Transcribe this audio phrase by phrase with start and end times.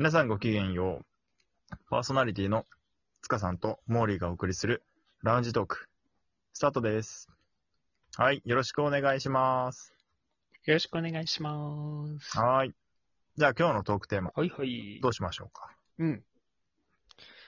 [0.00, 1.00] 皆さんごきげんよ
[1.72, 1.76] う。
[1.90, 2.66] パーソナリティの
[3.20, 4.84] 塚さんとモーリーがお送りする
[5.24, 5.88] ラウンジトーク、
[6.52, 7.28] スタートです。
[8.16, 9.92] はい、よろしくお願いします。
[10.66, 12.38] よろしくお願いします。
[12.38, 12.72] はい。
[13.36, 15.00] じゃあ今日のトークテーマ、はいはい。
[15.02, 15.68] どうしましょうか？
[15.98, 16.22] うん。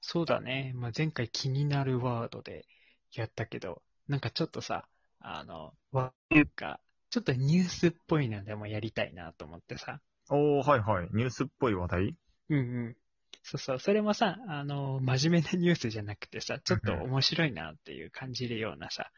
[0.00, 0.72] そうだね。
[0.74, 2.66] まあ、前回気になるワードで
[3.12, 4.88] やったけど、なんかちょっとさ、
[5.20, 10.00] あの、わいうか、ちょっとニュースっぽいのでもやりたいなと思ってさ。
[10.28, 11.08] おー、はいはい。
[11.12, 12.16] ニュースっぽい話題？
[12.52, 12.96] うんうん。
[13.42, 13.78] そうそう。
[13.78, 19.10] それもさ、あの、真面目なニュースじゃなくてさ、ちょっと面白いなっていう感じるようなさ。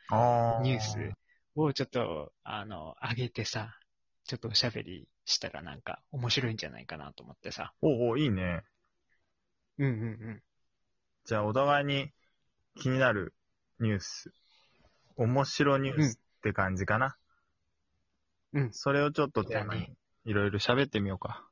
[0.62, 1.12] ニュース
[1.56, 3.76] をちょっと、あの、上げてさ、
[4.24, 7.74] ちょっとおしゃべりしたらなんか面白いんじゃないかなと思ってさ。
[7.82, 8.62] おーおー、いいね。
[9.78, 10.42] うんうんうん。
[11.24, 12.10] じゃあお互いに
[12.76, 13.34] 気になる
[13.80, 14.32] ニュース、
[15.16, 17.16] 面白ニュースって感じかな。
[18.52, 19.90] うんそれをちょっとテーマに
[20.24, 21.44] いろいろ喋ってみようか。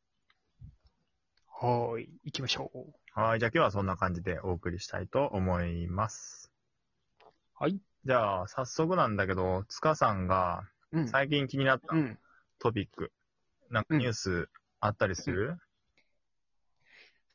[1.63, 2.09] はーい。
[2.25, 2.93] 行きましょう。
[3.15, 6.53] はい、じゃあ今日はそんな感じでお送りしたいと思います。
[7.55, 7.81] はい。
[8.05, 11.07] じゃあ、早速なんだけど、塚さんがうん。
[11.07, 12.19] 最近気になったうん。
[12.59, 13.13] トピック、
[13.71, 14.49] なんかニュース
[14.81, 15.59] あったりする、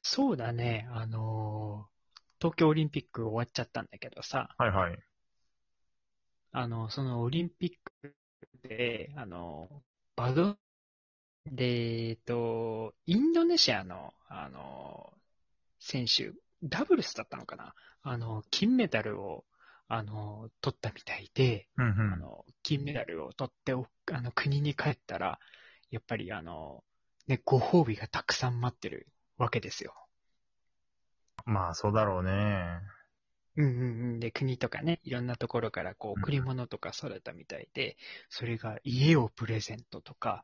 [0.02, 0.88] そうだね。
[0.92, 1.98] あのー
[2.40, 5.00] 東京オリンピック終わっちゃったんだけどさ、はいはい。
[6.52, 8.16] あの、そのオリンピック
[8.62, 9.84] で、あの、
[10.16, 10.58] バド、
[11.52, 15.14] で、えっと、インドネシアの、あの、
[15.80, 16.32] 選手、
[16.64, 17.74] ダブルスだったのかな？
[18.04, 19.46] あの、金メダルを、
[19.88, 25.40] あの、取ったみたいで、うんうんあの、金メダルを取ってお、あの、国に帰ったら、
[25.92, 26.84] やっぱりあの、
[27.28, 29.94] ね、ご褒美がたくさん待ってるわけですよ。
[31.46, 32.82] まあ、そうだろうね。
[33.56, 33.84] うんうんう
[34.16, 34.20] ん。
[34.20, 37.98] で、国とかね、いろんなところからこう、うん贈り物とかされたみたいで、
[38.30, 40.44] それが家をプレゼントとか、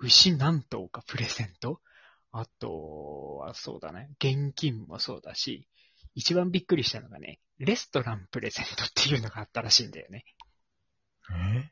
[0.00, 1.80] 牛何頭かプレゼント？
[2.32, 5.68] あとはそうだね、現金もそうだし、
[6.14, 10.24] 一番びっくりしたのがね、レストランプレゼントっていうのがあったらしいんだよね。
[11.30, 11.70] え？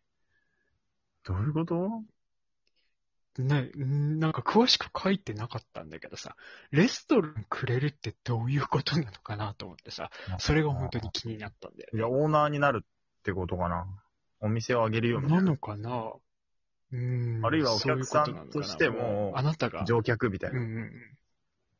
[1.24, 1.90] どういうこと？
[3.38, 6.36] ね、んなんか詳しく書いてなかったんだけどさ、
[6.70, 12.86] レストランくれるってどういうことなのかなと思ってさ、それが本当に気になったんだよいや、オーナーになるっ
[13.24, 13.86] てことかな。
[14.40, 15.50] お店をあげるよみたないな。
[15.50, 16.12] のかな？
[16.92, 19.84] あるいはお客さんとしてもあなたが。
[19.84, 20.62] 乗客みたいうんな。
[20.62, 20.72] うん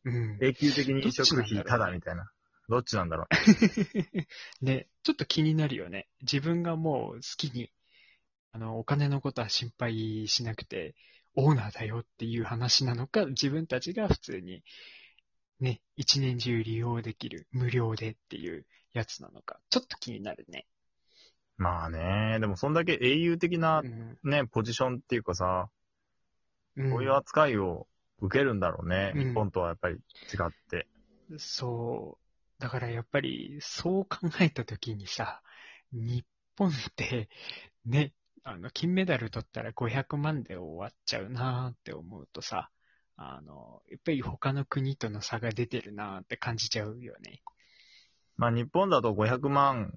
[0.05, 0.33] うん。
[0.33, 0.39] うん。
[0.41, 2.31] 永久的に飲食費ただみたいな。
[2.69, 3.27] どっちなんだろ
[4.63, 6.09] ね、ちょっと気になるよね。
[6.23, 7.71] 自分がもう好きに、
[8.53, 10.95] あの、お金のことは心配しなくて、
[11.35, 14.63] オーナーだよっていう話なのか、自分たちが普通に、
[15.61, 20.67] ね、一年中利用できる、無料でっていうやつなのか、ちょっと気になるね。
[21.59, 21.63] う。
[21.63, 22.39] まあね。
[22.41, 24.19] でもそんだけ英雄的なうん。
[24.23, 25.69] ね、ポジションっていうかさ、
[26.77, 27.87] うんこういう扱いを
[28.21, 29.13] 受けるんだろうね。
[29.15, 30.01] うん日本とはやっぱり違っ
[30.71, 30.87] て。
[31.39, 32.63] そう。
[32.63, 35.43] だからやっぱり、そう考えたときにさ、
[35.93, 36.25] 日
[36.57, 37.29] 本って、
[37.85, 38.13] ね、
[38.45, 42.71] あの、金メダル取ったら500万で終わっちゃうなーって思うとさ、
[43.17, 47.43] あの、やっぱり他の国との差が出てるなーって感じちゃうよね。
[48.37, 49.93] まあ日本だと500万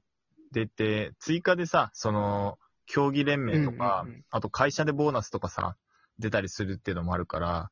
[0.56, 5.76] 出て、追加でさ、その、競技連盟とか、うんうんうんあと会社でボーナスとかさ、
[6.18, 7.72] 出たりするっていうのもあるから、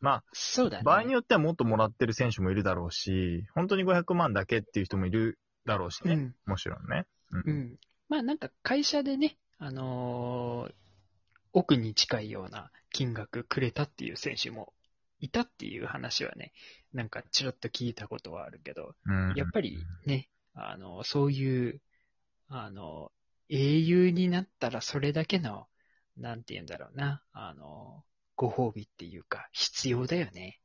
[0.00, 0.82] まあ、そうだね。
[0.84, 6.14] 場合によってはもっともらってる選手もいるだろうし、本当に500万だけっていう人もいるだろうしね。
[6.14, 6.34] うん。
[6.44, 7.06] もちろんね。
[7.30, 7.76] うんうん。
[8.08, 10.72] まあなんか会社でね、あのー
[11.54, 14.72] 奥に近いような金額くれたっていう選手も
[15.20, 16.52] いたっていう話はね、
[16.92, 21.80] なんかちらっと聞いたことはあるけど、うんやっぱりね、あの、そういう、
[22.54, 23.10] あの、
[23.48, 25.66] 英雄になったらそれだけの、
[26.16, 28.04] なんて言うんだろうな、あの、
[28.36, 30.60] ご褒美っていうか、必要だよね。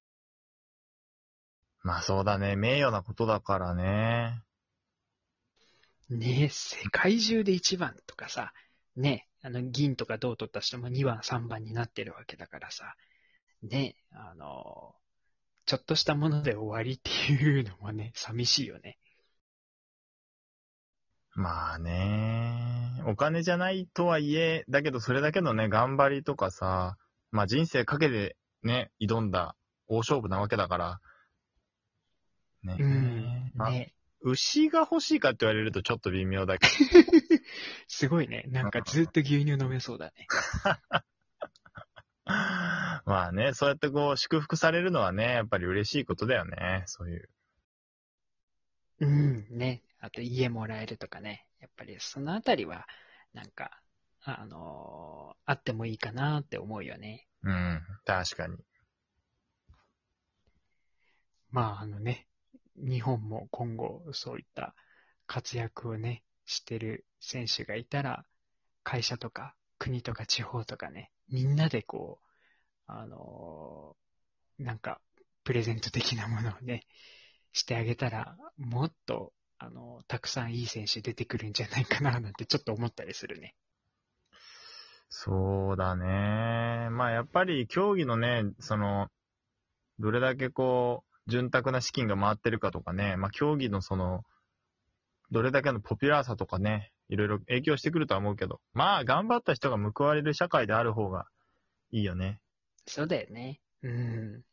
[1.84, 2.56] まあそうだね。
[2.56, 4.44] 名誉なことだからね。
[6.10, 8.54] ねえ、世界中で1番とかさ、
[8.96, 12.96] ねえ、あの、銀とか銅取った人も2番、3番になってるわけだからさ、
[13.62, 14.96] ねえ、あの、
[15.66, 18.98] ちょっとしたもので終わりっていうのもね、寂しいよね。
[21.38, 23.00] まあね。
[23.06, 26.98] お金じゃないとはいえ、だけどそれだけのね、頑張りとかさ、
[27.30, 29.56] まあ人生かけてね、挑んだ
[29.88, 31.00] 大勝負なわけだから。
[32.64, 32.78] ね。
[32.80, 33.52] うん。
[33.54, 36.74] まあね牛が欲しいかって言われるとちょっと微妙だけど。
[37.88, 38.46] すごいね。
[38.48, 40.26] なんかずっと牛乳飲めそうだね。
[43.06, 46.82] まあね、そうやってこう、祝福されるのはね、やっぱり嬉しいことだよね。
[46.88, 47.30] そういう。
[49.02, 49.84] うん、ね。
[50.00, 51.46] あと家もらえるとかね。
[51.60, 52.88] やっぱりそのあたりは、
[53.34, 53.82] なんか、
[54.22, 57.26] あのーあってもいいかなって思うよね。
[57.44, 58.58] うん、確かに。
[61.52, 62.28] まああのね、
[62.76, 64.76] 日本も今後そういった
[65.26, 68.26] 活躍をね、してる選手がいたら、
[68.84, 72.28] 会社とか国とか地方とかね、みんなでこう、
[72.88, 75.00] あのーなんか、
[75.44, 76.88] プレゼント的なものをね、
[77.54, 83.56] してあげたら、もっと、あのたくさんいい選手出てくるんじゃないかな、なんてちょっと思ったりするね。
[85.10, 86.90] そうだね。
[86.92, 89.08] まあやっぱり競技のね、その、
[90.00, 94.24] どれだけこう、潤沢な資金が回ってるかとかね、まあ競技のその、
[95.32, 101.28] どれだけのポピュラーさとかね、いろいろ影響してくるとは思うけど、まあ頑張った人が報われる社会である方が
[101.92, 102.40] いいよね。
[102.86, 103.60] そうだよね。
[103.84, 104.44] うん。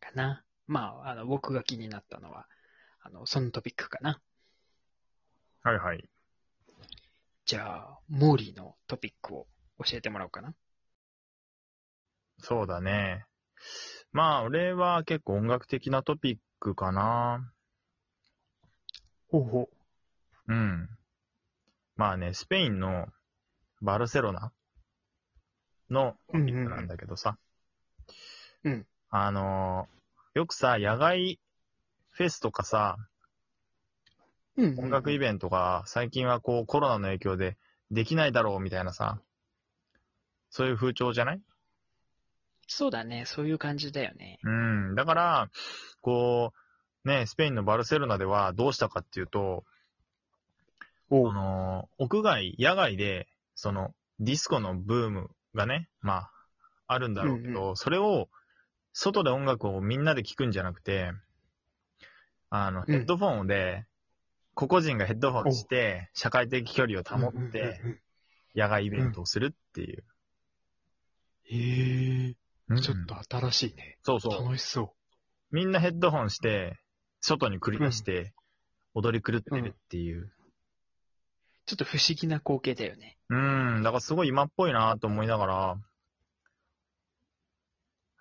[0.00, 0.44] かな。
[0.66, 2.46] まあ、あの、僕が気になったのは、
[3.00, 4.20] あの、そのトピックかな。
[5.64, 6.04] はいはい。
[7.46, 9.46] じゃあ、モーリーのトピックを
[9.82, 10.54] 教えてもらおうかな。
[12.38, 13.24] そうだね。
[14.12, 17.50] まあ俺は結構音楽的なトピックかな。
[19.30, 19.70] ほうほ
[20.48, 20.90] うん。
[21.96, 23.06] まあね、スペインの
[23.80, 24.52] バルセロナ
[25.88, 27.38] のトピックなんだけどさ。
[28.64, 28.86] うん。
[29.08, 29.94] あのー
[30.34, 31.38] よくさ、野外
[32.10, 32.96] フェスとかさ、
[34.56, 34.62] う。
[34.62, 37.56] うん、音楽イベントが最近はこうコロナの影響で
[37.90, 39.20] できないだろうみたいなさ、
[40.50, 41.40] そういう風潮じゃない？
[42.66, 43.24] そうだね。
[43.26, 44.38] そういう感じだよね。
[44.42, 44.94] うん。
[44.94, 45.50] だから、
[46.00, 46.52] こ
[47.04, 49.64] う、ね、スペインのバルセロナではどうしたかっていうと、
[51.10, 56.30] おあのー屋外、野外で、その、ディスコのブームがね、まあ、
[56.86, 58.30] あるんだろうけど、うんそれを、
[58.94, 61.12] 外で音楽をみんなで聴くんじゃなくて、
[62.48, 63.84] あの、うんヘッドフォンで、
[64.54, 67.80] 個々人がヘッドフォンして、社会的距離を保って、
[68.54, 70.04] 野外イベントをするっていう。
[71.44, 72.36] へえ、
[72.68, 73.98] うんちょっと新しいね。
[74.02, 74.42] そうそう。
[74.42, 74.94] 楽しそ
[75.50, 76.78] みんなヘッドホンして、
[77.20, 78.32] 外に繰り出して、
[78.94, 80.22] 踊り狂ってるっていう。
[80.22, 80.32] う。
[81.66, 83.18] ちょっと不思議な光景だよね。
[83.28, 85.76] うん、だからすごい今っぽいなと思いながら、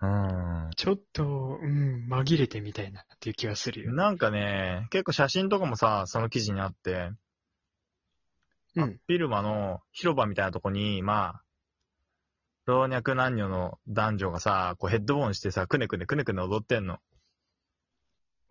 [0.01, 0.43] うん。
[0.83, 1.24] ちょっと、
[1.62, 3.94] うん、紛れてみたいなっていう気はするよ。
[3.94, 7.12] なんかね、結構写真とかもさ、その記事にあって、
[8.75, 9.00] うん。
[9.07, 11.41] ビルマの広場みたいなとこに、まあ、
[12.65, 17.00] 老若男女の男女がさ、こうヘッドホンしてさ、くねくねくねくね踊ってんの。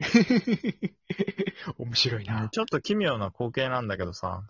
[1.76, 2.48] 面白いな。
[2.48, 4.42] ちょっと奇妙な光景なんだけどさ、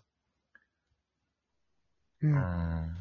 [2.20, 2.28] う。
[2.28, 2.96] うんん。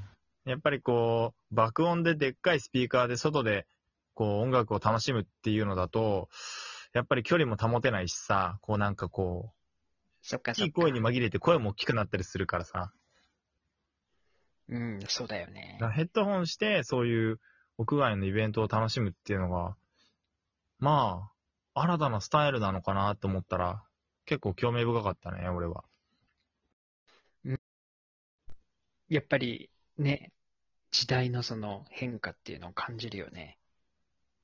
[0.45, 3.68] やっぱりこう、爆音ででっかいスピーカーで外で、
[4.13, 6.30] こう音楽を楽しむっていうのだと、
[6.94, 9.62] やっぱり距離も保てないしさ、こうなんかこう、
[10.22, 10.69] そっかそっか。
[10.69, 12.92] 大きい声に紛れて声も大きくなったりするからさ、
[14.69, 15.92] うん、そうだよねだか。
[15.92, 17.40] らヘッドホンしてそういう
[17.78, 19.75] 屋外のイベントを楽しむっていうのが、
[20.80, 21.31] ま
[21.74, 23.84] あ、新たなスタイルなのかなと思ったら、
[24.25, 25.84] 結構興味深かったね、俺は。
[29.10, 30.31] やっぱりね、
[30.92, 33.58] 時代のその変化っていうのを感じるよね。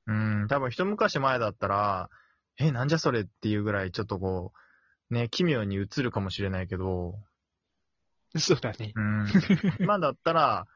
[0.08, 0.12] う
[0.44, 2.10] ん、多分一昔前だったら、
[2.58, 4.52] え、なんじゃそれっていうぐらいちょっとこ
[5.10, 7.14] う、ね、奇妙に映るかもしれないけど、
[8.36, 8.92] そうだね。
[8.94, 9.26] うん、
[9.80, 10.66] 今だったら、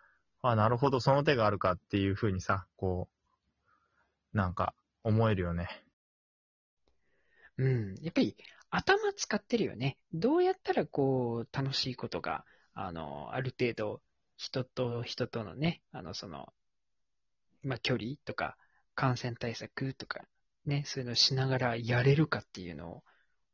[0.42, 3.08] あ、なるほど、その手があるかっていうふうにさ、こ
[4.34, 4.74] う、なんか、
[5.04, 5.84] 思えるよね。
[7.58, 7.94] うん。
[8.02, 8.36] やっぱり
[8.70, 9.98] 頭使ってるよね。
[10.12, 14.00] どうやったらこう、楽しいことが、あの、ある程度、
[14.36, 16.52] 人と人とのね、あの、その、
[17.62, 18.56] まあ、距離とか、
[18.94, 20.22] 感染対策とか、
[20.66, 23.02] ね、そういうのをしながらやれるかっていうのを、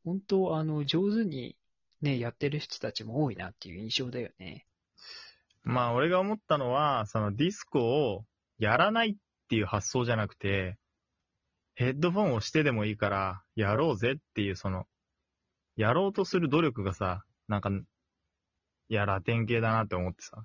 [0.03, 1.55] 本当、あの、上手に
[2.01, 4.65] ね、やってる人たちも多いなっていう印象だよね。
[5.63, 8.25] まあ、俺が思ったのは、そのディスコを
[8.57, 9.15] やらないっ
[9.49, 10.77] ていう発想じゃなくて、
[11.75, 14.85] ヘッドフォンをしてでもいいから、やろうぜっていう、その、
[15.75, 20.43] やろうとする努力がさ、なんか、いや、ラテン系だなって思ってさ。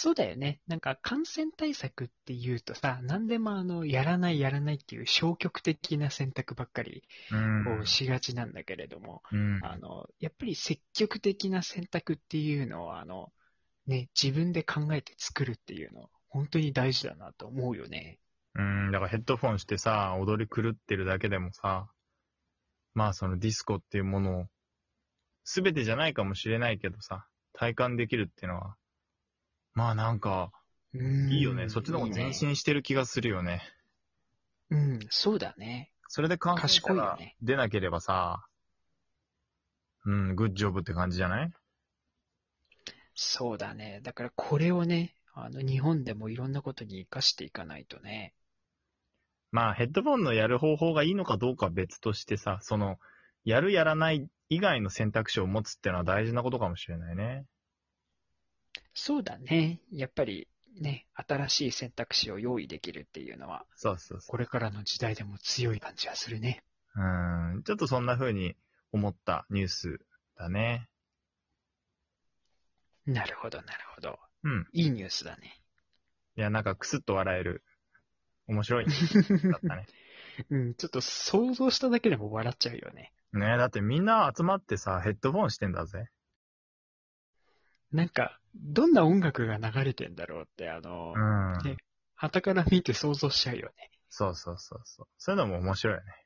[0.00, 0.60] そうだよね。
[0.68, 7.02] なんか感染対策っていうとさ、何でもあの、やらないやらないっていう消極的な選択ばっかり
[7.32, 9.58] うんをしがちなんだけれども、うん。
[9.64, 13.32] あの、やっぱり積極的な選択っていうのを、あの、
[13.88, 18.20] ね、自分で考えて作るっていうの、本当に大事だなと思うよね。
[18.54, 21.90] うん、だからヘッドフォンしてさ、踊り狂ってるだけでもさ、
[22.94, 24.46] まあそのディスコっていうものを、
[25.42, 28.76] すべてじゃないかもしれないけどさ、体感できるっていうのは、
[29.74, 30.52] まあなんか、
[30.94, 31.68] うんいいよね。
[31.68, 33.62] そっちの方が前進してる気がするよね。
[34.70, 35.92] うん、そうだね。
[36.08, 38.46] それで感染者が賢いよね出なければさ、
[40.06, 41.52] うん、グッジョブって感じじゃない？
[43.14, 44.00] そうだね。
[44.02, 48.32] だからこれをね、あの、日本でもいろんなことに活かしていかないとね。
[49.50, 52.98] まあ、ヘッドフォンのやる方法がいいのかどうかは別としてさ、その、
[53.44, 57.44] やるやらない以外の選択肢を持つっていうのは大事なことかもしれないね。
[59.00, 59.80] そうだね。
[59.92, 60.48] やっぱり
[60.80, 66.64] ね、新しい選択肢を用意できるっていうのは、そうそうそこれからの時代でも強い感じはするね。
[66.96, 67.00] う。
[67.00, 67.62] うん。
[67.62, 68.56] ちょっとそんな風に
[68.92, 70.00] 思ったニュース
[70.36, 70.88] だね。
[73.06, 74.18] なるほど、なるほど。
[74.42, 74.66] うん。
[74.72, 75.60] いいニュースだね。
[76.36, 77.62] いや、なんかクスッと笑える。
[78.48, 79.86] 面白いニュースだったね。
[80.50, 83.12] うん、ちょっと想像しただけでも笑っちゃうよね。
[83.32, 86.08] ねだってみんな集まってさ、ヘッドフォンしてんだぜ。
[87.92, 91.64] なんか、どんな音楽が流れてんだろうって、あの、うん。
[91.64, 91.76] ね
[92.14, 93.90] 旗から見て想像しちゃうよね。
[94.08, 95.06] そうそうそうそう。
[95.18, 96.24] そういうのも面白いよね。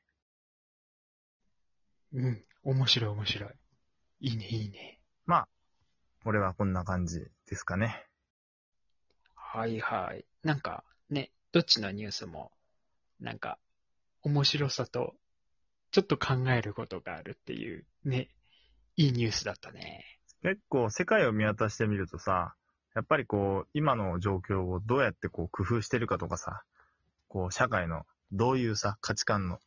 [2.13, 3.51] うん、面白い面白い。
[4.21, 4.99] いいね、いいね。
[5.25, 5.47] まあ、
[6.25, 8.07] 俺はこんな感じですかね。
[9.35, 10.25] はいはい。
[10.41, 12.51] なんか、ね、どっちのニュースも、
[13.19, 13.59] なんか、
[14.23, 15.15] 面白さと、
[15.91, 18.29] ちょっと考えることがあるっていう、ね、
[18.95, 20.05] いいニュースだったね。
[20.43, 22.53] 結構世界を見渡してみるとさ、
[22.95, 26.63] やっぱりこう、今の状況をどうやってこう工夫してるかとかさ、
[27.29, 29.59] こう、社会のどういうさ、価値観の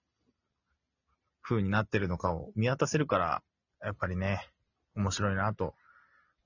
[1.43, 3.43] 風になってるのかを見渡せるから、
[3.83, 4.47] やっぱりね、
[4.95, 5.75] 面白いなと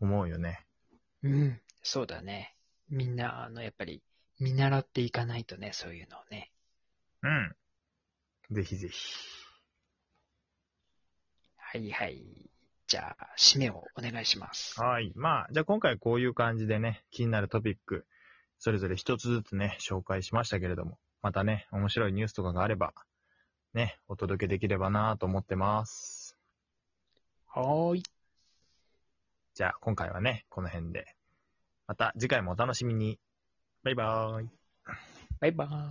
[0.00, 0.64] 思うよね。
[1.24, 2.54] うん、そうだね。
[2.88, 4.00] みんな、あの、やっぱり、
[4.38, 6.52] 見習っていかないとね、そういうのをね。
[7.22, 7.56] うん。
[8.52, 9.16] ぜひぜひ。
[11.56, 12.50] はいはい。
[12.90, 14.80] じゃあ、締めをお願いします。
[14.82, 15.12] はい。
[15.14, 18.04] まあ、じゃあ今回こういう感じでね、気になるトピック、
[18.58, 22.92] それぞれ一つずつね、紹介しましたけれども、またね、面白いニュースとかがあれば、
[23.74, 26.36] ね、お届けできればなと思ってます。
[27.46, 28.02] はーい。
[29.54, 31.14] じゃあ今回はね、この辺で。
[31.86, 33.20] また次回もお楽しみに。
[33.84, 34.48] バイバーイ。
[35.38, 35.88] バイバー